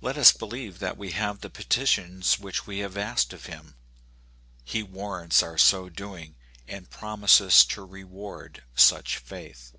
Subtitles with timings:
[0.00, 3.76] Let us believe that we have the petitions which we have asked of him.
[4.64, 6.34] He warrants our so doing,
[6.66, 9.76] and promises to reward such faith.